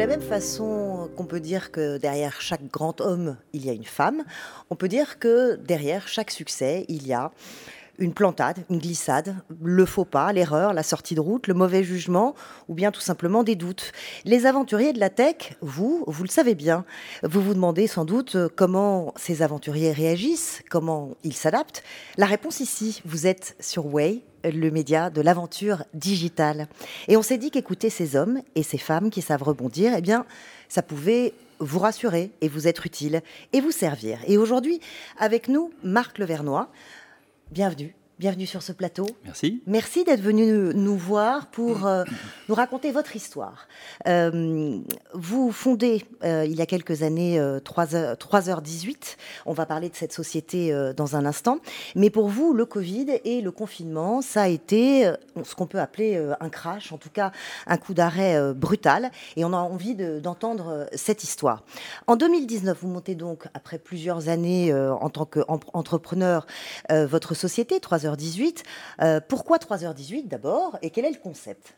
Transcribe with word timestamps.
la 0.00 0.06
même 0.06 0.22
façon 0.22 1.10
qu'on 1.14 1.26
peut 1.26 1.40
dire 1.40 1.70
que 1.70 1.98
derrière 1.98 2.40
chaque 2.40 2.66
grand 2.70 3.02
homme, 3.02 3.36
il 3.52 3.66
y 3.66 3.68
a 3.68 3.74
une 3.74 3.84
femme, 3.84 4.24
on 4.70 4.74
peut 4.74 4.88
dire 4.88 5.18
que 5.18 5.56
derrière 5.56 6.08
chaque 6.08 6.30
succès, 6.30 6.86
il 6.88 7.06
y 7.06 7.12
a 7.12 7.32
une 7.98 8.14
plantade, 8.14 8.64
une 8.70 8.78
glissade, 8.78 9.36
le 9.62 9.84
faux 9.84 10.06
pas, 10.06 10.32
l'erreur, 10.32 10.72
la 10.72 10.82
sortie 10.82 11.14
de 11.14 11.20
route, 11.20 11.48
le 11.48 11.52
mauvais 11.52 11.84
jugement 11.84 12.34
ou 12.68 12.74
bien 12.74 12.92
tout 12.92 13.02
simplement 13.02 13.42
des 13.44 13.56
doutes. 13.56 13.92
Les 14.24 14.46
aventuriers 14.46 14.94
de 14.94 15.00
la 15.00 15.10
tech, 15.10 15.58
vous, 15.60 16.02
vous 16.06 16.24
le 16.24 16.30
savez 16.30 16.54
bien, 16.54 16.86
vous 17.22 17.42
vous 17.42 17.52
demandez 17.52 17.86
sans 17.86 18.06
doute 18.06 18.38
comment 18.56 19.12
ces 19.16 19.42
aventuriers 19.42 19.92
réagissent, 19.92 20.62
comment 20.70 21.10
ils 21.24 21.36
s'adaptent. 21.36 21.82
La 22.16 22.24
réponse 22.24 22.60
ici, 22.60 23.02
vous 23.04 23.26
êtes 23.26 23.54
sur 23.60 23.84
Way, 23.84 24.22
le 24.44 24.70
média 24.70 25.10
de 25.10 25.20
l'aventure 25.20 25.84
digitale. 25.94 26.68
Et 27.08 27.16
on 27.16 27.22
s'est 27.22 27.38
dit 27.38 27.50
qu'écouter 27.50 27.90
ces 27.90 28.16
hommes 28.16 28.40
et 28.54 28.62
ces 28.62 28.78
femmes 28.78 29.10
qui 29.10 29.22
savent 29.22 29.42
rebondir, 29.42 29.92
eh 29.96 30.00
bien, 30.00 30.26
ça 30.68 30.82
pouvait 30.82 31.34
vous 31.58 31.78
rassurer 31.78 32.30
et 32.40 32.48
vous 32.48 32.66
être 32.66 32.86
utile 32.86 33.22
et 33.52 33.60
vous 33.60 33.72
servir. 33.72 34.18
Et 34.26 34.38
aujourd'hui, 34.38 34.80
avec 35.18 35.48
nous, 35.48 35.72
Marc 35.82 36.18
Levernois, 36.18 36.70
bienvenue. 37.50 37.94
Bienvenue 38.20 38.44
sur 38.44 38.62
ce 38.62 38.72
plateau. 38.72 39.06
Merci. 39.24 39.62
Merci 39.66 40.04
d'être 40.04 40.20
venu 40.20 40.74
nous 40.74 40.98
voir 40.98 41.46
pour 41.46 41.86
euh, 41.86 42.04
nous 42.50 42.54
raconter 42.54 42.92
votre 42.92 43.16
histoire. 43.16 43.66
Euh, 44.06 44.78
vous 45.14 45.50
fondez 45.50 46.04
euh, 46.22 46.44
il 46.44 46.54
y 46.54 46.60
a 46.60 46.66
quelques 46.66 47.02
années 47.02 47.40
3h, 47.40 48.18
3h18. 48.18 49.16
On 49.46 49.54
va 49.54 49.64
parler 49.64 49.88
de 49.88 49.96
cette 49.96 50.12
société 50.12 50.70
dans 50.94 51.16
un 51.16 51.24
instant. 51.24 51.60
Mais 51.94 52.10
pour 52.10 52.28
vous, 52.28 52.52
le 52.52 52.66
Covid 52.66 53.06
et 53.24 53.40
le 53.40 53.50
confinement, 53.52 54.20
ça 54.20 54.42
a 54.42 54.48
été 54.48 55.10
ce 55.42 55.54
qu'on 55.54 55.66
peut 55.66 55.80
appeler 55.80 56.22
un 56.40 56.50
crash, 56.50 56.92
en 56.92 56.98
tout 56.98 57.08
cas 57.08 57.32
un 57.66 57.78
coup 57.78 57.94
d'arrêt 57.94 58.52
brutal. 58.52 59.10
Et 59.36 59.46
on 59.46 59.54
a 59.54 59.58
envie 59.58 59.94
d'entendre 59.94 60.88
cette 60.92 61.24
histoire. 61.24 61.62
En 62.06 62.16
2019, 62.16 62.76
vous 62.82 62.88
montez 62.88 63.14
donc, 63.14 63.46
après 63.54 63.78
plusieurs 63.78 64.28
années 64.28 64.74
en 64.74 65.08
tant 65.08 65.24
qu'entrepreneur, 65.24 66.46
votre 66.90 67.32
société, 67.32 67.78
3h 67.78 68.09
3h18. 68.10 68.62
Euh, 69.02 69.20
pourquoi 69.26 69.58
3h18 69.58 70.28
d'abord 70.28 70.78
et 70.82 70.90
quel 70.90 71.04
est 71.04 71.10
le 71.10 71.18
concept? 71.18 71.74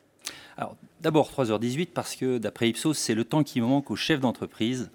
Alors, 0.56 0.76
d'abord 1.00 1.30
3h18 1.30 1.88
parce 1.92 2.16
que 2.16 2.38
d'après 2.38 2.68
Ipsos, 2.68 2.94
c'est 2.94 3.14
le 3.14 3.24
temps 3.24 3.42
qui 3.42 3.60
manque 3.60 3.90
aux 3.90 3.96
chefs 3.96 4.20
d'entreprise 4.20 4.90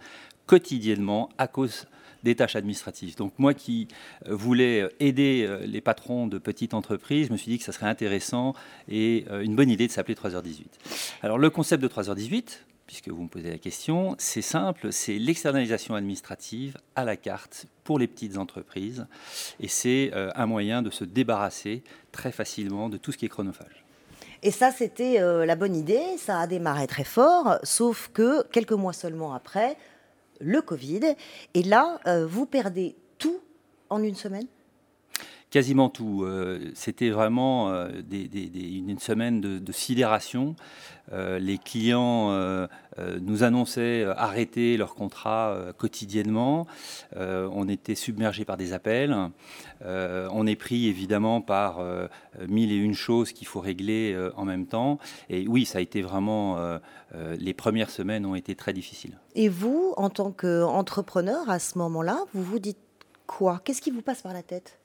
quotidiennement 0.45 1.29
à 1.37 1.47
cause 1.47 1.87
des 2.23 2.35
tâches 2.35 2.55
administratives. 2.55 3.15
Donc 3.15 3.33
moi 3.37 3.53
qui 3.53 3.87
euh, 4.27 4.35
voulais 4.35 4.89
aider 4.99 5.45
euh, 5.47 5.65
les 5.65 5.81
patrons 5.81 6.27
de 6.27 6.37
petites 6.37 6.73
entreprises, 6.73 7.27
je 7.27 7.31
me 7.31 7.37
suis 7.37 7.51
dit 7.51 7.57
que 7.57 7.63
ça 7.63 7.71
serait 7.71 7.87
intéressant 7.87 8.53
et 8.89 9.25
une 9.41 9.55
bonne 9.55 9.69
idée 9.69 9.87
de 9.87 9.91
s'appeler 9.91 10.15
3h18. 10.15 10.65
Alors 11.21 11.37
le 11.37 11.49
concept 11.49 11.83
de 11.83 11.87
3h18, 11.87 12.59
puisque 12.87 13.09
vous 13.09 13.21
me 13.21 13.27
posez 13.27 13.51
la 13.51 13.57
question, 13.57 14.15
c'est 14.17 14.41
simple, 14.41 14.91
c'est 14.91 15.19
l'externalisation 15.19 15.93
administrative 15.93 16.77
à 16.95 17.03
la 17.03 17.17
carte 17.17 17.67
pour 17.83 17.99
les 17.99 18.07
petites 18.07 18.37
entreprises. 18.37 19.05
Et 19.59 19.67
c'est 19.67 20.11
euh, 20.15 20.31
un 20.35 20.45
moyen 20.45 20.81
de 20.81 20.89
se 20.89 21.03
débarrasser 21.03 21.83
très 22.11 22.31
facilement 22.31 22.89
de 22.89 22.97
tout 22.97 23.11
ce 23.11 23.17
qui 23.17 23.25
est 23.25 23.29
chronophage. 23.29 23.85
Et 24.41 24.51
ça, 24.51 24.71
c'était 24.71 25.19
euh, 25.19 25.45
la 25.45 25.55
bonne 25.55 25.75
idée, 25.75 26.17
ça 26.17 26.39
a 26.39 26.47
démarré 26.47 26.87
très 26.87 27.03
fort, 27.03 27.59
sauf 27.63 28.09
que 28.13 28.47
quelques 28.47 28.71
mois 28.71 28.93
seulement 28.93 29.33
après, 29.33 29.77
le 30.39 30.61
Covid. 30.61 31.15
Et 31.53 31.63
là, 31.63 31.99
euh, 32.07 32.25
vous 32.25 32.45
perdez 32.45 32.95
tout 33.17 33.39
en 33.89 34.01
une 34.01 34.15
semaine? 34.15 34.47
Quasiment 35.49 35.89
tout. 35.89 36.23
Euh, 36.23 36.71
c'était 36.75 37.09
vraiment 37.09 37.69
euh, 37.71 37.89
une 38.11 38.99
semaine 38.99 39.41
de, 39.41 39.71
sidération. 39.71 40.55
Euh, 41.13 41.39
les 41.39 41.57
clients 41.57 42.67
nous 43.21 43.43
annonçaient 43.43 44.05
arrêter 44.05 44.75
leur 44.75 44.95
contrat 44.95 45.55
quotidiennement. 45.77 46.67
on 47.15 47.67
était 47.69 47.95
submergé 47.95 48.43
par 48.43 48.57
des 48.57 48.73
appels. 48.73 49.15
on 49.85 50.47
est 50.47 50.55
pris 50.55 50.87
évidemment 50.87 51.41
par 51.41 51.79
mille 52.47 52.71
et 52.71 52.75
une 52.75 52.95
choses 52.95 53.31
qu'il 53.31 53.47
faut 53.47 53.59
régler 53.59 54.17
en 54.35 54.45
même 54.45 54.65
temps. 54.65 54.97
Et 55.29 55.47
oui, 55.47 55.65
ça 55.65 55.77
a 55.77 55.81
été 55.81 56.01
vraiment. 56.01 56.79
les 57.13 57.53
premières 57.53 57.91
semaines 57.91 58.25
ont 58.25 58.35
été 58.35 58.55
très 58.55 58.73
difficiles. 58.73 59.17
Et 59.35 59.47
vous, 59.47 59.93
en 59.95 60.09
tant 60.09 60.31
qu'entrepreneur, 60.31 61.49
à 61.49 61.59
ce 61.59 61.77
moment-là, 61.77 62.19
vous 62.33 62.43
vous 62.43 62.59
dites 62.59 62.79
quoi? 63.27 63.61
Qu'est-ce 63.63 63.81
qui 63.81 63.91
vous 63.91 64.01
passe 64.01 64.23
par 64.23 64.33
la 64.33 64.43
tête? 64.43 64.79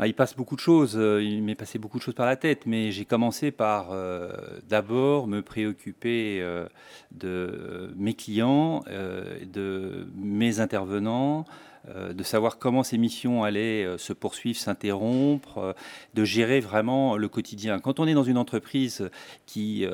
Ah, 0.00 0.06
il 0.06 0.14
passe 0.14 0.36
beaucoup 0.36 0.54
de 0.54 0.60
choses, 0.60 0.96
euh, 0.96 1.20
il 1.20 1.42
m'est 1.42 1.56
passé 1.56 1.80
beaucoup 1.80 1.98
de 1.98 2.02
choses 2.04 2.14
par 2.14 2.26
la 2.26 2.36
tête, 2.36 2.66
mais 2.66 2.92
j'ai 2.92 3.04
commencé 3.04 3.50
par 3.50 3.90
euh, 3.90 4.30
d'abord 4.68 5.26
me 5.26 5.42
préoccuper 5.42 6.38
euh, 6.40 6.68
de 7.10 7.92
mes 7.96 8.14
clients, 8.14 8.84
de 8.86 10.06
mes 10.14 10.60
intervenants, 10.60 11.46
de 11.86 12.22
savoir 12.22 12.58
comment 12.58 12.82
ces 12.82 12.98
missions 12.98 13.44
allaient 13.44 13.84
euh, 13.84 13.98
se 13.98 14.12
poursuivre, 14.12 14.58
s'interrompre, 14.58 15.58
euh, 15.58 15.72
de 16.14 16.24
gérer 16.24 16.60
vraiment 16.60 17.16
le 17.16 17.28
quotidien. 17.28 17.78
Quand 17.78 18.00
on 18.00 18.06
est 18.06 18.14
dans 18.14 18.24
une 18.24 18.38
entreprise 18.38 19.10
qui 19.46 19.86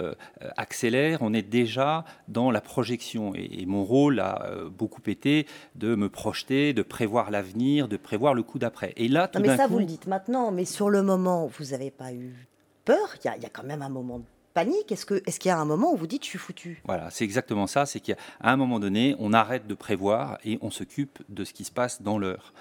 accélère, 0.56 1.18
on 1.22 1.32
est 1.32 1.42
déjà 1.42 2.04
dans 2.28 2.50
la 2.50 2.60
projection. 2.60 3.32
Et, 3.34 3.64
mon 3.66 3.84
rôle 3.84 4.20
a 4.20 4.48
beaucoup 4.70 5.02
été 5.06 5.46
de 5.74 5.94
me 5.94 6.08
projeter, 6.08 6.72
de 6.72 6.82
prévoir 6.82 7.30
l'avenir, 7.30 7.88
de 7.88 7.96
prévoir 7.96 8.34
le 8.34 8.42
coup 8.42 8.58
d'après. 8.58 8.92
Et 8.96 9.08
là, 9.08 9.28
tout 9.28 9.40
mais 9.40 9.56
ça, 9.56 9.66
vous 9.66 9.78
le 9.78 9.84
dites 9.84 10.06
maintenant, 10.06 10.50
mais 10.50 10.64
sur 10.64 10.90
le 10.90 11.02
moment, 11.02 11.46
vous 11.46 11.66
n'avez 11.66 11.90
pas 11.90 12.12
eu 12.12 12.48
peur? 12.84 13.16
Il 13.24 13.32
y, 13.38 13.42
y, 13.42 13.46
a 13.46 13.50
quand 13.50 13.64
même 13.64 13.82
un 13.82 13.88
moment 13.88 14.18
de 14.18 14.24
panique 14.54 14.92
Est-ce 14.92 15.04
qu'il 15.04 15.16
est 15.26 15.44
y 15.44 15.50
a 15.50 15.58
un 15.58 15.64
moment 15.64 15.92
où 15.92 15.96
vous 15.96 16.06
dites 16.06 16.24
je 16.24 16.30
suis 16.30 16.38
foutu? 16.38 16.80
Voilà, 16.84 17.10
c'est 17.10 17.24
exactement 17.24 17.66
ça. 17.66 17.84
C'est 17.84 18.00
qu'à 18.00 18.14
un 18.40 18.56
moment 18.56 18.78
donné, 18.80 19.14
on 19.18 19.32
arrête 19.32 19.66
de 19.66 19.74
prévoir 19.74 20.38
et 20.44 20.58
on 20.62 20.70
s'occupe 20.70 21.18
de 21.28 21.44
ce 21.44 21.52
qui 21.52 21.64
se 21.64 21.72
passe 21.72 22.00
dans 22.00 22.18
l'heure. 22.18 22.54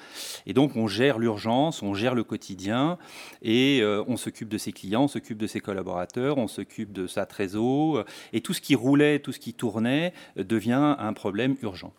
Et 0.45 0.53
donc 0.53 0.75
on 0.75 0.87
gère 0.87 1.19
l'urgence, 1.19 1.81
on 1.81 1.93
gère 1.93 2.15
le 2.15 2.23
quotidien 2.23 2.97
et 3.41 3.79
euh, 3.81 4.03
on 4.07 4.17
s'occupe 4.17 4.49
de 4.49 4.57
ses 4.57 4.73
clients, 4.73 5.03
on 5.03 5.07
s'occupe 5.07 5.37
de 5.37 5.47
ses 5.47 5.59
collaborateurs, 5.59 6.37
on 6.37 6.47
s'occupe 6.47 6.91
de 6.91 7.07
sa 7.07 7.25
trésor 7.25 8.03
et 8.33 8.41
tout 8.41 8.53
ce 8.53 8.61
qui 8.61 8.75
roulait, 8.75 9.19
tout 9.19 9.31
ce 9.31 9.39
qui 9.39 9.53
tournait 9.53 10.13
euh, 10.37 10.43
devient 10.43 10.95
un 10.97 11.13
problème 11.13 11.55
urgent. 11.61 11.93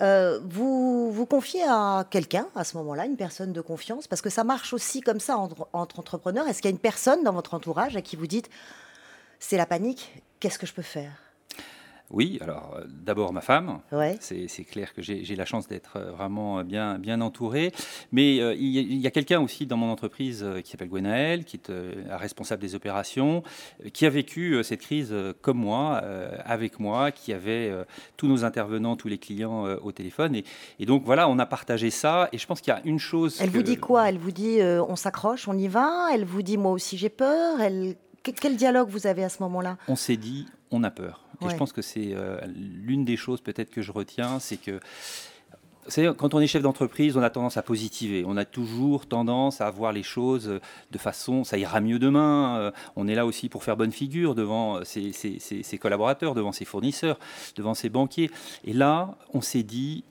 Euh, 0.00 0.40
vous 0.44 1.10
vous 1.10 1.26
confiez 1.26 1.62
à 1.66 2.06
quelqu'un 2.10 2.46
à 2.54 2.64
ce 2.64 2.76
moment-là, 2.76 3.06
une 3.06 3.16
personne 3.16 3.52
de 3.52 3.60
confiance, 3.60 4.06
parce 4.06 4.20
que 4.20 4.30
ça 4.30 4.44
marche 4.44 4.72
aussi 4.72 5.00
comme 5.00 5.20
ça 5.20 5.38
entre, 5.38 5.68
entre 5.72 6.00
entrepreneurs. 6.00 6.46
Est-ce 6.48 6.60
qu'il 6.60 6.70
y 6.70 6.72
a 6.72 6.76
une 6.76 6.80
personne 6.80 7.22
dans 7.24 7.32
votre 7.32 7.54
entourage 7.54 7.96
à 7.96 8.02
qui 8.02 8.16
vous 8.16 8.26
dites 8.26 8.50
c'est 9.48 9.56
la 9.56 9.66
panique. 9.66 10.12
Qu'est-ce 10.40 10.58
que 10.58 10.66
je 10.66 10.72
peux 10.72 10.82
faire? 10.82 11.12
Oui, 12.10 12.38
alors 12.40 12.76
euh, 12.76 12.84
d'abord 12.88 13.32
ma 13.32 13.40
femme. 13.40 13.80
C'est 14.20 14.64
clair 14.64 14.92
que 14.94 15.02
j'ai 15.02 15.36
la 15.36 15.44
chance 15.44 15.66
d'être 15.66 15.96
euh, 15.96 16.10
vraiment 16.12 16.62
bien, 16.62 16.98
bien 16.98 17.20
entouré. 17.20 17.72
Mais 18.12 18.40
euh, 18.40 18.54
il 18.54 18.96
y 18.96 19.06
a, 19.06 19.10
quelqu'un 19.10 19.40
aussi 19.40 19.66
dans 19.66 19.76
mon 19.76 19.90
entreprise 19.90 20.44
qui 20.62 20.70
s'appelle 20.70 20.88
Gwenaël, 20.88 21.44
qui 21.44 21.56
est 21.56 21.72
responsable 22.10 22.60
des 22.60 22.74
opérations, 22.74 23.42
qui 23.92 24.04
a 24.06 24.10
vécu 24.10 24.62
cette 24.62 24.80
crise 24.80 25.14
comme 25.40 25.58
moi, 25.58 26.02
avec 26.44 26.78
moi, 26.78 27.10
qui 27.10 27.32
avait 27.32 27.72
tous 28.16 28.26
nos 28.26 28.44
intervenants, 28.44 28.96
tous 28.96 29.08
les 29.08 29.18
clients 29.18 29.64
au 29.82 29.92
téléphone. 29.92 30.36
Et, 30.78 30.86
donc 30.86 31.04
voilà, 31.04 31.28
on 31.28 31.38
a 31.38 31.46
partagé 31.46 31.90
ça. 31.90 32.28
Et 32.32 32.38
je 32.38 32.46
pense 32.46 32.60
qu'il 32.60 32.72
y 32.72 32.76
a 32.76 32.82
une 32.84 32.98
chose. 32.98 33.38
Elle 33.40 33.50
vous 33.50 33.62
dit 33.62 33.78
quoi? 33.78 34.08
Elle 34.08 34.18
vous 34.18 34.32
dit 34.32 34.58
on 34.62 34.96
s'accroche, 34.96 35.48
on 35.48 35.56
y 35.56 35.68
va? 35.68 36.08
Elle 36.12 36.24
vous 36.24 36.42
dit 36.42 36.58
moi 36.58 36.72
aussi 36.72 36.98
j'ai 36.98 37.10
peur? 37.10 37.60
Elle 37.60 37.96
quel 38.32 38.56
dialogue 38.56 38.88
vous 38.88 39.06
avez 39.06 39.24
à 39.24 39.28
ce 39.28 39.42
moment-là? 39.42 39.76
On 39.88 39.96
s'est 39.96 40.16
dit, 40.16 40.46
on 40.70 40.82
a 40.84 40.90
peur. 40.90 41.22
Et 41.42 41.50
je 41.50 41.56
pense 41.56 41.72
que 41.72 41.82
c'est 41.82 42.14
euh, 42.14 42.40
l'une 42.46 43.04
des 43.04 43.16
choses 43.16 43.40
peut-être 43.40 43.70
que 43.70 43.82
je 43.82 43.92
retiens, 43.92 44.38
c'est 44.38 44.56
que 44.56 44.80
quand 46.16 46.34
on 46.34 46.40
est 46.40 46.46
chef 46.46 46.62
d'entreprise, 46.62 47.16
on 47.16 47.22
a 47.22 47.30
tendance 47.30 47.56
à 47.56 47.62
positiver. 47.62 48.24
On 48.26 48.36
a 48.36 48.44
toujours 48.44 49.06
tendance 49.06 49.60
à 49.60 49.70
voir 49.70 49.92
les 49.92 50.02
choses 50.02 50.60
de 50.90 50.98
façon, 50.98 51.44
ça 51.44 51.58
ira 51.58 51.80
mieux 51.80 51.98
demain. 51.98 52.58
Euh, 52.58 52.70
on 52.96 53.06
est 53.06 53.14
là 53.14 53.24
aussi 53.24 53.48
pour 53.48 53.62
faire 53.62 53.76
bonne 53.76 53.92
figure 53.92 54.34
devant 54.34 54.84
ses, 54.84 55.12
ses 55.12 55.78
collaborateurs, 55.78 56.34
devant 56.34 56.52
ses 56.52 56.64
fournisseurs, 56.64 57.18
devant 57.54 57.74
ses 57.74 57.88
banquiers. 57.88 58.30
Et 58.64 58.72
là, 58.72 59.16
on 59.32 59.40
s'est 59.40 59.62
dit, 59.62 60.04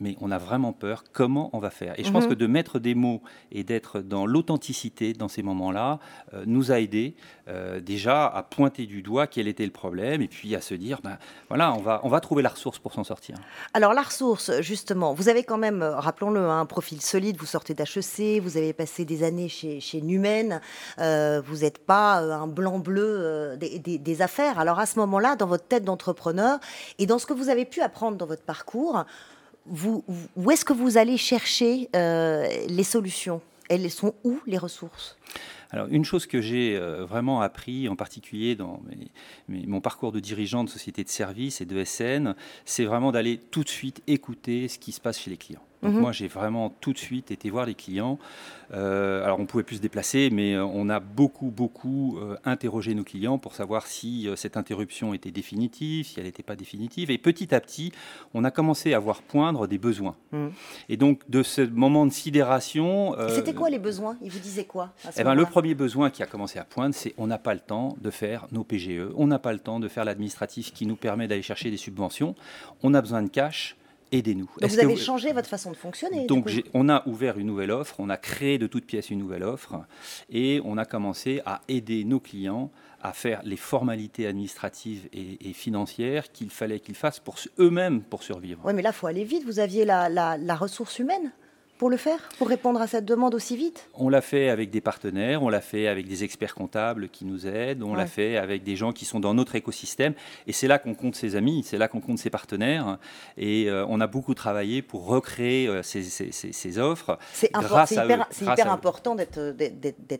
mais 0.00 0.16
on 0.20 0.30
a 0.30 0.38
vraiment 0.38 0.72
peur. 0.72 1.04
Comment 1.12 1.50
on 1.52 1.58
va 1.58 1.70
faire? 1.70 1.98
Et 1.98 2.04
je 2.04 2.10
pense 2.10 2.24
mhm. 2.24 2.30
que 2.30 2.34
de 2.34 2.46
mettre 2.46 2.78
des 2.78 2.94
mots 2.94 3.22
et 3.52 3.62
d'être 3.62 4.00
dans 4.00 4.26
l'authenticité 4.26 5.12
dans 5.12 5.28
ces 5.28 5.42
moments-là 5.42 6.00
euh, 6.34 6.42
nous 6.46 6.72
a 6.72 6.80
aidé 6.80 7.14
euh, 7.48 7.80
déjà 7.80 8.26
à 8.26 8.42
pointer 8.42 8.86
du 8.86 9.02
doigt 9.02 9.26
quel 9.26 9.46
était 9.46 9.64
le 9.64 9.70
problème 9.70 10.20
et 10.20 10.28
puis 10.28 10.54
à 10.56 10.60
se 10.60 10.74
dire, 10.74 11.00
ben, 11.02 11.18
voilà, 11.48 11.72
on 11.74 11.80
va, 11.80 12.00
on 12.02 12.08
va 12.08 12.20
trouver 12.20 12.42
la 12.42 12.48
ressource 12.48 12.78
pour 12.78 12.92
s'en 12.92 13.04
sortir. 13.04 13.36
Alors 13.72 13.94
la 13.94 14.02
ressource, 14.02 14.60
justement, 14.60 15.14
vous 15.14 15.28
avez 15.28 15.44
quand 15.44 15.58
même, 15.58 15.82
euh, 15.82 15.96
rappelons-le, 15.96 16.40
hein, 16.40 16.60
un 16.60 16.66
profil 16.66 17.00
solide. 17.00 17.36
Vous 17.38 17.46
sortez 17.46 17.74
d'HEC, 17.74 18.40
vous 18.42 18.56
avez 18.56 18.72
passé 18.72 19.04
des 19.04 19.22
années 19.22 19.48
chez, 19.48 19.80
chez 19.80 20.00
Numen. 20.00 20.60
vous 20.98 21.56
n'êtes 21.58 21.78
pas 21.78 22.18
un 22.18 22.46
blanc-bleu 22.46 23.56
des, 23.58 23.78
des 23.78 24.22
affaires. 24.22 24.58
Alors 24.58 24.78
à 24.78 24.86
ce 24.86 24.98
moment-là, 24.98 25.36
dans 25.36 25.46
votre 25.46 25.66
tête 25.66 25.84
d'entrepreneur 25.84 26.58
et 26.98 27.06
dans 27.06 27.18
ce 27.18 27.26
que 27.26 27.32
vous 27.32 27.48
avez 27.48 27.64
pu 27.64 27.80
apprendre 27.80 28.16
dans 28.16 28.26
votre 28.26 28.42
parcours, 28.42 29.04
où 29.66 30.50
est-ce 30.50 30.64
que 30.64 30.72
vous 30.72 30.96
allez 30.96 31.16
chercher 31.16 31.88
euh, 31.96 32.46
les 32.68 32.84
solutions? 32.84 33.40
Elles 33.68 33.90
sont 33.90 34.14
où 34.24 34.38
les 34.46 34.58
ressources? 34.58 35.16
Alors, 35.70 35.88
une 35.90 36.04
chose 36.04 36.26
que 36.26 36.40
j'ai 36.40 36.76
euh, 36.76 37.04
vraiment 37.04 37.40
appris, 37.40 37.88
en 37.88 37.96
particulier 37.96 38.54
dans 38.54 38.80
mon 39.48 39.80
parcours 39.80 40.12
de 40.12 40.20
dirigeant 40.20 40.62
de 40.62 40.68
société 40.68 41.02
de 41.02 41.08
services 41.08 41.60
et 41.60 41.64
de 41.64 41.82
SN, 41.82 42.34
c'est 42.64 42.84
vraiment 42.84 43.10
d'aller 43.10 43.38
tout 43.38 43.64
de 43.64 43.68
suite 43.68 44.02
écouter 44.06 44.68
ce 44.68 44.78
qui 44.78 44.92
se 44.92 45.00
passe 45.00 45.18
chez 45.18 45.30
les 45.30 45.36
clients. 45.36 45.64
Donc 45.84 45.92
mhm. 45.92 46.00
moi, 46.00 46.12
j'ai 46.12 46.28
vraiment 46.28 46.70
tout 46.80 46.94
de 46.94 46.98
suite 46.98 47.30
été 47.30 47.50
voir 47.50 47.66
les 47.66 47.74
clients. 47.74 48.18
Euh, 48.72 49.22
alors, 49.22 49.38
on 49.38 49.44
pouvait 49.44 49.62
plus 49.62 49.76
se 49.76 49.82
déplacer, 49.82 50.30
mais 50.32 50.54
euh, 50.54 50.64
on 50.64 50.88
a 50.88 50.98
beaucoup, 50.98 51.50
beaucoup 51.50 52.18
euh, 52.18 52.36
interrogé 52.44 52.94
nos 52.94 53.04
clients 53.04 53.36
pour 53.38 53.54
savoir 53.54 53.86
si 53.86 54.26
cette 54.34 54.56
interruption 54.56 55.12
était 55.12 55.30
définitive, 55.30 56.06
si 56.06 56.18
elle 56.18 56.24
n'était 56.24 56.42
pas 56.42 56.56
définitive. 56.56 57.10
Et 57.10 57.18
petit 57.18 57.54
à 57.54 57.60
petit, 57.60 57.92
on 58.32 58.44
a 58.44 58.50
commencé 58.50 58.94
à 58.94 58.98
voir 58.98 59.20
poindre 59.20 59.66
des 59.66 59.76
besoins. 59.76 60.16
Mhm. 60.32 60.52
Et 60.88 60.96
donc, 60.96 61.20
de 61.28 61.42
ce 61.42 61.60
moment 61.60 62.06
de 62.06 62.12
sidération... 62.12 63.14
C'était 63.28 63.52
quoi 63.52 63.68
les 63.68 63.78
besoins? 63.78 64.16
Ils 64.22 64.30
vous 64.30 64.38
disaient 64.38 64.64
quoi 64.64 64.94
eh 65.18 65.22
ben, 65.22 65.34
Le 65.34 65.44
premier 65.44 65.74
besoin 65.74 66.08
qui 66.08 66.22
a 66.22 66.26
commencé 66.26 66.58
à 66.58 66.64
poindre, 66.64 66.94
c'est 66.94 67.14
on 67.18 67.26
n'a 67.26 67.38
pas 67.38 67.52
le 67.52 67.60
temps 67.60 67.96
de 68.00 68.10
faire 68.10 68.46
nos 68.52 68.64
PGE, 68.64 69.10
on 69.16 69.26
n'a 69.26 69.38
pas 69.38 69.52
le 69.52 69.58
temps 69.58 69.80
de 69.80 69.88
faire 69.88 70.06
l'administratif 70.06 70.72
qui 70.72 70.86
nous 70.86 70.96
permet 70.96 71.28
d'aller 71.28 71.42
chercher 71.42 71.70
des 71.70 71.76
subventions, 71.76 72.34
on 72.82 72.94
a 72.94 73.02
besoin 73.02 73.22
de 73.22 73.28
cash 73.28 73.76
aidez-nous. 74.18 74.48
Donc 74.60 74.70
vous 74.70 74.78
avez 74.78 74.96
changé 74.96 75.32
votre 75.32 75.48
façon 75.48 75.70
de 75.70 75.76
fonctionner. 75.76 76.26
Donc 76.26 76.50
on 76.72 76.88
a 76.88 77.06
ouvert 77.06 77.38
une 77.38 77.46
nouvelle 77.46 77.70
offre, 77.70 77.96
on 77.98 78.08
a 78.10 78.16
créé 78.16 78.58
de 78.58 78.66
toutes 78.66 78.86
pièces 78.86 79.10
une 79.10 79.18
nouvelle 79.18 79.42
offre 79.42 79.84
et 80.30 80.60
on 80.64 80.78
a 80.78 80.84
commencé 80.84 81.42
à 81.44 81.60
aider 81.68 82.04
nos 82.04 82.20
clients 82.20 82.70
à 83.02 83.12
faire 83.12 83.42
les 83.44 83.58
formalités 83.58 84.26
administratives 84.26 85.08
et, 85.12 85.52
financières 85.52 86.32
qu'il 86.32 86.48
fallait 86.48 86.80
qu'ils 86.80 86.94
fassent 86.94 87.20
pour 87.20 87.36
eux-mêmes 87.58 88.00
pour 88.00 88.22
survivre. 88.22 88.62
Oui, 88.64 88.72
mais 88.72 88.80
là, 88.80 88.90
il 88.90 88.96
faut 88.96 89.06
aller 89.06 89.24
vite. 89.24 89.44
Vous 89.44 89.58
aviez 89.58 89.84
la, 89.84 90.08
la 90.08 90.56
ressource 90.56 90.98
humaine 90.98 91.32
pour 91.84 91.90
le 91.90 91.98
faire, 91.98 92.30
pour 92.38 92.48
répondre 92.48 92.80
à 92.80 92.86
cette 92.86 93.04
demande 93.04 93.34
aussi 93.34 93.58
vite? 93.58 93.90
On 93.92 94.08
l'a 94.08 94.22
fait 94.22 94.48
avec 94.48 94.70
des 94.70 94.80
partenaires, 94.80 95.42
on 95.42 95.50
l'a 95.50 95.60
fait 95.60 95.86
avec 95.86 96.08
des 96.08 96.24
experts 96.24 96.54
comptables 96.54 97.10
qui 97.10 97.26
nous 97.26 97.46
aident, 97.46 97.82
on 97.82 97.94
l'a 97.94 98.06
fait 98.06 98.38
avec 98.38 98.62
des 98.62 98.74
gens 98.74 98.94
qui 98.94 99.04
sont 99.04 99.20
dans 99.20 99.34
notre 99.34 99.54
écosystème. 99.54 100.14
Et 100.46 100.54
c'est 100.54 100.66
là 100.66 100.78
qu'on 100.78 100.94
compte 100.94 101.14
ses 101.14 101.36
amis, 101.36 101.62
c'est 101.62 101.76
là 101.76 101.88
qu'on 101.88 102.00
compte 102.00 102.16
ses 102.16 102.30
partenaires. 102.30 102.96
Et 103.36 103.68
euh, 103.68 103.84
on 103.90 104.00
a 104.00 104.06
beaucoup 104.06 104.32
travaillé 104.32 104.80
pour 104.80 105.04
recréer 105.04 105.68
euh, 105.68 105.82
ces, 105.82 106.04
ces, 106.04 106.78
offres. 106.78 107.18
C'est 107.34 107.50
hyper, 107.50 108.28
hyper 108.40 108.72
important 108.72 109.14
d'être 109.14 109.54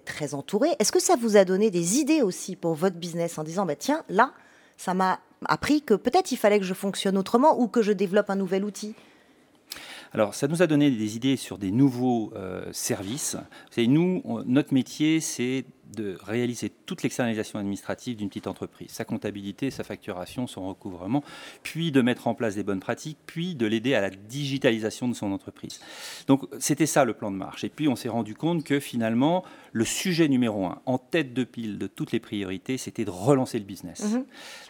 très 0.04 0.34
entouré. 0.34 0.68
Est-ce 0.80 0.92
que 0.92 1.00
ça 1.00 1.14
vous 1.18 1.38
a 1.38 1.46
donné 1.46 1.70
des 1.70 1.96
idées 1.98 2.20
aussi 2.20 2.56
pour 2.56 2.74
votre 2.74 2.96
business 2.96 3.38
en 3.38 3.42
disant, 3.42 3.64
bah, 3.64 3.74
tiens, 3.74 4.04
là, 4.10 4.32
ça 4.76 4.92
m'a 4.92 5.18
appris 5.46 5.80
que 5.80 5.94
peut-être 5.94 6.30
il 6.30 6.36
fallait 6.36 6.58
que 6.58 6.66
je 6.66 6.74
fonctionne 6.74 7.16
autrement 7.16 7.58
ou 7.58 7.68
que 7.68 7.80
je 7.80 7.92
développe 7.92 8.28
un 8.28 8.36
nouvel 8.36 8.66
outil? 8.66 8.94
Alors, 10.14 10.32
ça 10.32 10.46
nous 10.46 10.62
a 10.62 10.68
donné 10.68 10.92
des 10.92 11.16
idées 11.16 11.34
sur 11.34 11.58
des 11.58 11.72
nouveaux 11.72 12.32
euh, 12.36 12.64
services. 12.70 13.36
nous, 13.76 14.22
notre 14.46 14.72
métier, 14.72 15.18
c'est 15.18 15.64
de 15.96 16.16
réaliser 16.22 16.70
toute 16.86 17.02
l'externalisation 17.02 17.58
administrative 17.58 18.16
d'une 18.16 18.28
petite 18.28 18.46
entreprise, 18.46 18.90
sa 18.90 19.04
comptabilité, 19.04 19.70
sa 19.70 19.84
facturation, 19.84 20.46
son 20.46 20.68
recouvrement, 20.68 21.22
puis 21.62 21.92
de 21.92 22.00
mettre 22.00 22.26
en 22.26 22.34
place 22.34 22.54
des 22.54 22.62
bonnes 22.62 22.80
pratiques, 22.80 23.18
puis 23.26 23.54
de 23.54 23.66
l'aider 23.66 23.94
à 23.94 24.00
la 24.00 24.10
digitalisation 24.10 25.08
de 25.08 25.14
son 25.14 25.32
entreprise. 25.32 25.80
Donc 26.26 26.46
c'était 26.58 26.86
ça 26.86 27.04
le 27.04 27.14
plan 27.14 27.30
de 27.30 27.36
marche. 27.36 27.64
Et 27.64 27.68
puis 27.68 27.88
on 27.88 27.96
s'est 27.96 28.08
rendu 28.08 28.34
compte 28.34 28.64
que 28.64 28.80
finalement, 28.80 29.44
le 29.72 29.84
sujet 29.84 30.28
numéro 30.28 30.66
un, 30.66 30.80
en 30.86 30.98
tête 30.98 31.34
de 31.34 31.44
pile 31.44 31.78
de 31.78 31.86
toutes 31.86 32.12
les 32.12 32.20
priorités, 32.20 32.78
c'était 32.78 33.04
de 33.04 33.10
relancer 33.10 33.58
le 33.58 33.64
business. 33.64 34.12
Mhm. 34.12 34.24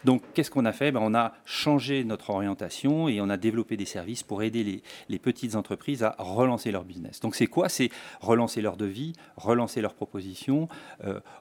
Donc 0.04 0.22
qu'est-ce 0.34 0.50
qu'on 0.50 0.64
a 0.64 0.72
fait? 0.72 0.92
Ben, 0.92 1.00
On 1.02 1.14
a 1.14 1.34
changé 1.44 2.04
notre 2.04 2.30
orientation 2.30 3.08
et 3.08 3.20
on 3.20 3.28
a 3.28 3.36
développé 3.36 3.76
des 3.76 3.84
services 3.84 4.22
pour 4.22 4.42
aider 4.42 4.82
les, 5.08 5.18
petites 5.18 5.54
entreprises 5.54 6.02
à 6.02 6.16
relancer 6.18 6.70
leur 6.70 6.84
business. 6.84 7.20
Donc 7.20 7.34
c'est 7.34 7.46
quoi? 7.46 7.68
C'est 7.68 7.88
relancer 8.20 8.60
leur 8.60 8.76
devis, 8.76 9.14
relancer 9.36 9.80
leurs 9.80 9.94
propositions, 9.94 10.68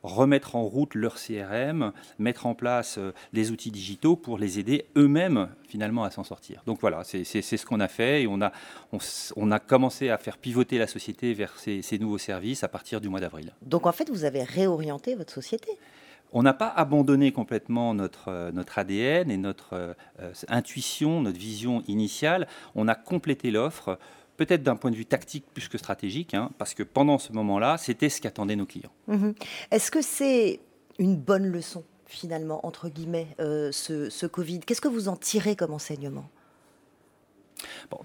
remettre 0.03 0.55
en 0.55 0.63
route 0.63 0.95
leur 0.95 1.15
CRM, 1.15 1.91
mettre 2.19 2.45
en 2.45 2.55
place 2.55 2.97
euh, 2.97 3.13
des 3.33 3.51
outils 3.51 3.71
digitaux 3.71 4.15
pour 4.15 4.37
les 4.37 4.59
aider 4.59 4.85
eux-mêmes 4.97 5.49
finalement 5.67 6.03
à 6.03 6.11
s'en 6.11 6.23
sortir. 6.23 6.61
Donc 6.65 6.79
voilà, 6.81 7.03
c'est 7.03 7.23
ce 7.23 7.65
qu'on 7.65 7.79
a 7.79 7.87
fait 7.87 8.23
et 8.23 8.27
on 8.27 8.41
a, 8.41 8.51
on, 9.35 9.51
a 9.51 9.59
commencé 9.59 10.09
à 10.09 10.17
faire 10.17 10.37
pivoter 10.37 10.77
la 10.77 10.87
société 10.87 11.33
vers 11.33 11.57
ces, 11.57 11.81
nouveaux 11.99 12.17
services 12.17 12.63
à 12.63 12.67
partir 12.67 13.01
du 13.01 13.09
mois 13.09 13.19
d'avril. 13.19 13.53
Donc 13.61 13.85
en 13.85 13.91
fait, 13.91 14.09
vous 14.09 14.25
avez 14.25 14.43
réorienté 14.43 15.15
votre 15.15 15.33
société 15.33 15.69
on 16.35 16.41
n'a 16.41 16.55
pas 16.55 16.69
abandonné 16.69 17.31
complètement 17.31 17.93
notre, 17.93 18.29
euh, 18.29 18.51
notre 18.51 18.79
ADN 18.79 19.29
et 19.29 19.37
notre 19.37 19.95
intuition, 20.47 21.21
notre 21.21 21.37
vision 21.37 21.83
initiale. 21.87 22.47
On 22.73 22.87
a 22.87 22.95
complété 22.95 23.51
l'offre 23.51 23.99
peut-être 24.45 24.63
d'un 24.63 24.75
point 24.75 24.91
de 24.91 24.95
vue 24.95 25.05
tactique 25.05 25.45
plus 25.53 25.67
que 25.67 25.77
stratégique, 25.77 26.33
hein, 26.33 26.51
parce 26.57 26.73
que 26.73 26.83
pendant 26.83 27.17
ce 27.17 27.31
moment-là, 27.33 27.77
c'était 27.77 28.09
ce 28.09 28.21
qu'attendaient 28.21 28.55
nos 28.55 28.65
clients. 28.65 28.91
Mhm. 29.07 29.33
Est-ce 29.71 29.91
que 29.91 30.01
c'est 30.01 30.59
une 30.99 31.15
bonne 31.15 31.45
leçon, 31.45 31.83
finalement, 32.05 32.65
entre 32.65 32.89
guillemets, 32.89 33.27
euh, 33.39 33.71
ce, 33.71 34.09
ce 34.09 34.25
Covid? 34.25 34.59
Qu'est-ce 34.61 34.81
que 34.81 34.87
vous 34.87 35.07
en 35.07 35.15
tirez 35.15 35.55
comme 35.55 35.73
enseignement? 35.73 36.29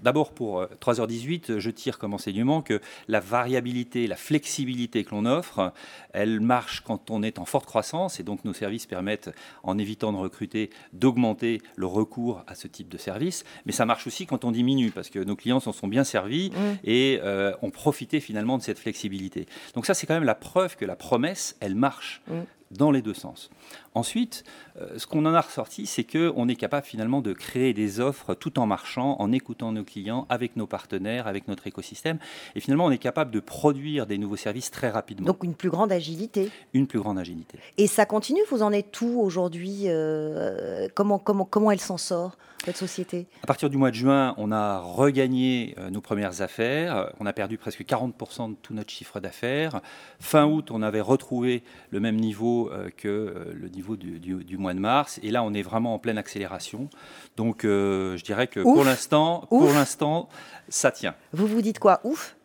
D'abord, 0.01 0.31
pour 0.31 0.63
3h18, 0.63 1.51
euh, 1.51 1.59
je 1.59 1.69
tire 1.69 1.97
comme 1.97 2.13
enseignement 2.13 2.61
que 2.61 2.81
la 3.07 3.19
variabilité, 3.19 4.07
la 4.07 4.15
flexibilité 4.15 5.03
que 5.03 5.11
l'on 5.11 5.25
offre, 5.25 5.73
elle 6.13 6.39
marche 6.39 6.81
quand 6.81 7.11
on 7.11 7.23
est 7.23 7.39
en 7.39 7.45
forte 7.45 7.65
croissance 7.65 8.19
et 8.19 8.23
donc 8.23 8.45
nos 8.45 8.53
services 8.53 8.85
permettent, 8.85 9.29
en 9.63 9.77
évitant 9.77 10.11
de 10.11 10.17
recruter, 10.17 10.69
d'augmenter 10.93 11.61
le 11.75 11.85
recours 11.85 12.43
à 12.47 12.55
ce 12.55 12.67
type 12.67 12.89
de 12.89 12.97
service. 12.97 13.43
Mais 13.65 13.71
ça 13.71 13.85
marche 13.85 14.07
aussi 14.07 14.25
quand 14.25 14.45
on 14.45 14.51
diminue 14.51 14.91
parce 14.91 15.09
que 15.09 15.19
nos 15.19 15.35
clients 15.35 15.59
s'en 15.59 15.73
sont 15.73 15.87
bien 15.87 16.03
servis 16.03 16.51
mmh. 16.51 16.55
et 16.83 17.19
euh, 17.23 17.53
ont 17.61 17.71
profité 17.71 18.19
finalement 18.19 18.57
de 18.57 18.63
cette 18.63 18.79
flexibilité. 18.79 19.47
Donc 19.75 19.85
ça, 19.85 19.93
c'est 19.93 20.07
quand 20.07 20.13
même 20.13 20.23
la 20.23 20.35
preuve 20.35 20.75
que 20.75 20.85
la 20.85 20.95
promesse, 20.95 21.55
elle 21.59 21.75
marche. 21.75 22.21
Mmh 22.27 22.33
dans 22.71 22.91
les 22.91 23.01
deux 23.01 23.13
sens. 23.13 23.49
Ensuite, 23.95 24.43
euh, 24.79 24.97
ce 24.97 25.07
qu'on 25.07 25.25
en 25.25 25.33
a 25.33 25.41
ressorti, 25.41 25.85
c'est 25.85 26.03
qu'on 26.03 26.47
est 26.47 26.55
capable 26.55 26.85
finalement 26.85 27.21
de 27.21 27.33
créer 27.33 27.73
des 27.73 27.99
offres 27.99 28.33
tout 28.33 28.59
en 28.59 28.65
marchant, 28.65 29.15
en 29.19 29.31
écoutant 29.31 29.71
nos 29.71 29.83
clients, 29.83 30.25
avec 30.29 30.55
nos 30.55 30.67
partenaires, 30.67 31.27
avec 31.27 31.47
notre 31.47 31.67
écosystème. 31.67 32.19
Et 32.55 32.59
finalement, 32.59 32.85
on 32.85 32.91
est 32.91 32.99
capable 32.99 33.31
de 33.31 33.39
produire 33.39 34.05
des 34.05 34.17
nouveaux 34.17 34.35
services 34.35 34.71
très 34.71 34.89
rapidement. 34.89 35.25
Donc 35.25 35.43
une 35.43 35.55
plus 35.55 35.69
grande 35.69 35.91
agilité. 35.91 36.51
Une 36.73 36.87
plus 36.87 36.99
grande 36.99 37.17
agilité. 37.17 37.57
Et 37.77 37.87
ça 37.87 38.05
continue 38.05 38.41
Vous 38.49 38.61
en 38.61 38.71
êtes 38.71 38.91
tout 38.91 39.19
aujourd'hui 39.19 39.83
euh, 39.85 40.87
comment, 40.93 41.19
comment, 41.19 41.45
comment 41.45 41.71
elle 41.71 41.79
s'en 41.79 41.97
sort 41.97 42.37
cette 42.65 42.77
société? 42.77 43.25
À 43.43 43.47
partir 43.47 43.69
du 43.69 43.77
mois 43.77 43.89
de 43.89 43.95
juin, 43.95 44.35
on 44.37 44.51
a 44.51 44.79
regagné 44.79 45.75
euh, 45.77 45.89
nos 45.89 46.01
premières 46.01 46.41
affaires. 46.41 47.11
On 47.19 47.25
a 47.25 47.33
perdu 47.33 47.57
presque 47.57 47.81
40% 47.81 48.51
de 48.51 48.55
tout 48.61 48.73
notre 48.73 48.91
chiffre 48.91 49.19
d'affaires. 49.19 49.81
Fin 50.19 50.45
août, 50.45 50.69
on 50.71 50.81
avait 50.81 51.01
retrouvé 51.01 51.63
le 51.89 51.99
même 51.99 52.17
niveau 52.17 52.71
que 52.97 53.53
le 53.53 53.69
niveau 53.69 53.88
du, 53.95 54.57
mois 54.57 54.73
de 54.73 54.79
mars. 54.79 55.19
Et 55.23 55.31
là, 55.31 55.43
on 55.43 55.53
est 55.53 55.61
vraiment 55.61 55.93
en 55.93 55.99
pleine 55.99 56.17
accélération. 56.17 56.89
Donc, 57.37 57.61
je 57.63 58.23
dirais 58.23 58.47
que 58.47 58.61
pour 58.61 58.83
l'instant, 58.83 59.45
pour 59.49 59.71
l'instant, 59.71 60.29
ça 60.67 60.91
tient. 60.91 61.15
Vous 61.33 61.47
vous 61.47 61.61
dites 61.61 61.79
quoi 61.79 62.01
Ouf? 62.03 62.35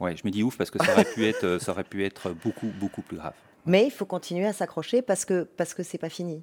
Ouais, 0.00 0.16
je 0.16 0.22
me 0.24 0.30
dis 0.30 0.42
ouf 0.42 0.56
parce 0.56 0.70
que 0.70 0.82
ça 0.84 0.92
aurait 0.92 1.04
pu 1.04 1.24
être, 1.26 1.58
ça 1.60 1.72
aurait 1.72 1.84
pu 1.84 2.04
être 2.04 2.30
beaucoup, 2.30 2.68
beaucoup 2.78 3.02
plus 3.02 3.16
grave. 3.16 3.34
Mais 3.66 3.84
il 3.84 3.90
faut 3.90 4.04
continuer 4.04 4.46
à 4.46 4.52
s'accrocher 4.52 5.02
parce 5.02 5.24
que 5.24 5.44
parce 5.56 5.74
que 5.74 5.82
c'est 5.82 5.98
pas 5.98 6.08
fini 6.08 6.42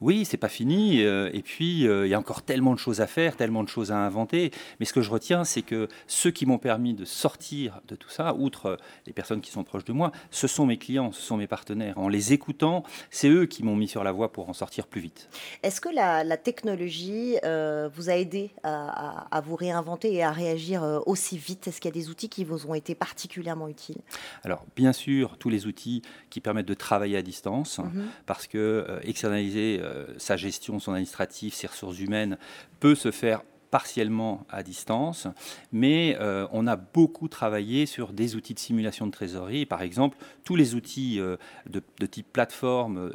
oui, 0.00 0.24
c'est 0.24 0.36
pas 0.36 0.48
fini. 0.48 1.02
Euh, 1.02 1.30
et 1.32 1.42
puis, 1.42 1.86
euh, 1.86 2.06
il 2.06 2.10
y 2.10 2.14
a 2.14 2.18
encore 2.18 2.42
tellement 2.42 2.72
de 2.72 2.78
choses 2.78 3.00
à 3.00 3.06
faire, 3.06 3.36
tellement 3.36 3.62
de 3.62 3.68
choses 3.68 3.92
à 3.92 3.98
inventer. 3.98 4.50
Mais 4.78 4.86
ce 4.86 4.92
que 4.92 5.02
je 5.02 5.10
retiens, 5.10 5.44
c'est 5.44 5.62
que 5.62 5.88
ceux 6.06 6.30
qui 6.30 6.46
m'ont 6.46 6.58
permis 6.58 6.94
de 6.94 7.04
sortir 7.04 7.80
de 7.86 7.96
tout 7.96 8.08
ça, 8.08 8.34
outre 8.34 8.66
euh, 8.66 8.76
les 9.06 9.12
personnes 9.12 9.40
qui 9.40 9.50
sont 9.50 9.64
proches 9.64 9.84
de 9.84 9.92
moi, 9.92 10.10
ce 10.30 10.46
sont 10.46 10.64
mes 10.64 10.78
clients, 10.78 11.12
ce 11.12 11.20
sont 11.20 11.36
mes 11.36 11.46
partenaires. 11.46 11.98
En 11.98 12.08
les 12.08 12.32
écoutant, 12.32 12.82
c'est 13.10 13.28
eux 13.28 13.46
qui 13.46 13.62
m'ont 13.62 13.76
mis 13.76 13.88
sur 13.88 14.02
la 14.02 14.12
voie 14.12 14.32
pour 14.32 14.48
en 14.48 14.52
sortir 14.52 14.86
plus 14.86 15.00
vite. 15.00 15.28
Est-ce 15.62 15.80
que 15.80 15.88
la, 15.90 16.24
technologie 16.36 17.34
vous 17.42 18.08
a 18.08 18.14
aidé 18.14 18.50
à, 18.62 19.42
vous 19.44 19.56
réinventer 19.56 20.14
et 20.14 20.22
à 20.22 20.30
réagir 20.30 20.82
aussi 21.06 21.36
vite? 21.36 21.68
Est-ce 21.68 21.80
qu'il 21.80 21.90
y 21.90 21.92
a 21.92 22.00
des 22.00 22.08
outils 22.08 22.28
qui 22.28 22.44
vous 22.44 22.66
ont 22.66 22.74
été 22.74 22.94
particulièrement 22.94 23.68
utiles? 23.68 24.00
Alors, 24.44 24.64
bien 24.76 24.92
sûr, 24.92 25.36
tous 25.38 25.50
les 25.50 25.66
outils 25.66 26.02
qui 26.30 26.40
permettent 26.40 26.68
de 26.68 26.74
travailler 26.74 27.18
à 27.18 27.22
distance, 27.22 27.78
mm-hmm. 27.78 28.04
parce 28.26 28.46
que 28.46 29.00
externaliser 29.02 29.80
sa 30.18 30.36
gestion, 30.36 30.78
son 30.78 30.92
administratif, 30.92 31.54
ses 31.54 31.66
ressources 31.66 31.98
humaines 32.00 32.38
peut 32.80 32.94
se 32.94 33.10
faire 33.10 33.42
partiellement 33.70 34.44
à 34.50 34.62
distance, 34.62 35.28
mais 35.72 36.16
euh, 36.20 36.46
on 36.52 36.66
a 36.66 36.76
beaucoup 36.76 37.28
travaillé 37.28 37.86
sur 37.86 38.12
des 38.12 38.36
outils 38.36 38.54
de 38.54 38.58
simulation 38.58 39.06
de 39.06 39.12
trésorerie. 39.12 39.64
Par 39.64 39.82
exemple, 39.82 40.16
tous 40.44 40.56
les 40.56 40.74
outils 40.74 41.20
euh, 41.20 41.36
de, 41.68 42.06
type 42.06 42.32
plateforme 42.32 43.12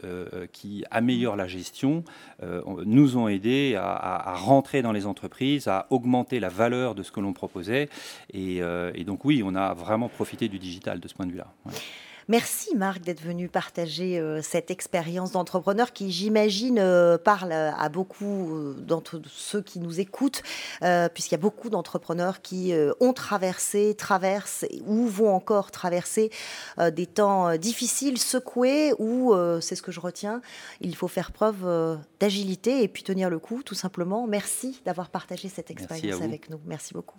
qui 0.53 0.85
améliorent 0.89 1.35
la 1.35 1.47
gestion 1.47 2.03
nous 2.85 3.17
ont 3.17 3.27
aidés 3.27 3.75
à, 3.77 4.33
rentrer 4.35 4.81
dans 4.81 4.93
les 4.93 5.05
entreprises, 5.05 5.67
à 5.67 5.87
augmenter 5.89 6.39
la 6.39 6.49
valeur 6.49 6.95
de 6.95 7.03
ce 7.03 7.11
que 7.11 7.19
l'on 7.19 7.33
proposait. 7.33 7.89
Et, 8.33 8.61
donc 9.05 9.25
oui, 9.25 9.41
on 9.43 9.55
a 9.55 9.73
vraiment 9.73 10.07
profité 10.07 10.47
du 10.47 10.59
digital 10.59 10.99
de 10.99 11.07
ce 11.07 11.13
point 11.13 11.25
de 11.25 11.31
vue-là. 11.31 11.47
Merci 12.27 12.75
Marc 12.75 13.01
d'être 13.01 13.21
venu 13.21 13.49
partager 13.49 14.17
euh, 14.17 14.41
cette 14.41 14.71
expérience 14.71 15.31
d'entrepreneur 15.31 15.93
qui, 15.93 16.11
j'imagine, 16.11 16.79
euh, 16.79 17.19
parle 17.19 17.51
à 17.51 17.87
beaucoup 17.89 18.55
euh, 18.55 18.75
d'entre 18.79 19.21
ceux 19.27 19.61
qui 19.61 19.79
nous 19.79 19.99
écoutent, 19.99 20.41
puisqu'il 21.13 21.33
y 21.33 21.35
a 21.35 21.39
beaucoup 21.39 21.69
d'entrepreneurs 21.69 22.41
qui 22.41 22.73
ont 22.99 23.13
traversé, 23.13 23.95
traversent 23.95 24.65
ou 24.85 25.07
vont 25.07 25.33
encore 25.33 25.71
traverser 25.71 26.31
des 26.93 27.05
temps 27.05 27.55
difficiles, 27.57 28.17
secoués, 28.17 28.93
où, 28.99 29.33
c'est 29.61 29.75
ce 29.75 29.81
que 29.81 29.91
je 29.91 29.99
retiens, 29.99 30.41
il 30.81 30.95
faut 30.95 31.07
faire 31.07 31.31
preuve 31.31 31.99
d'agilité 32.19 32.83
et 32.83 32.87
puis 32.87 33.03
tenir 33.03 33.29
le 33.29 33.39
coup, 33.39 33.63
tout 33.63 33.75
simplement. 33.75 34.27
Merci 34.27 34.81
d'avoir 34.85 35.09
partagé 35.09 35.49
cette 35.49 35.71
expérience 35.71 36.21
avec 36.21 36.49
nous. 36.49 36.59
Merci 36.65 36.93
beaucoup. 36.93 37.17